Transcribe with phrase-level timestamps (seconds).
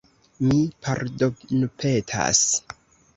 [0.45, 2.41] Mi pardonpetas!